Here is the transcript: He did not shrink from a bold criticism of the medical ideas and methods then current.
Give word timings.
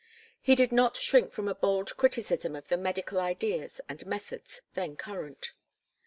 He 0.39 0.55
did 0.55 0.71
not 0.71 0.97
shrink 0.97 1.31
from 1.31 1.47
a 1.47 1.53
bold 1.53 1.95
criticism 1.95 2.55
of 2.55 2.69
the 2.69 2.75
medical 2.75 3.19
ideas 3.19 3.79
and 3.87 4.03
methods 4.07 4.61
then 4.73 4.95
current. 4.95 5.51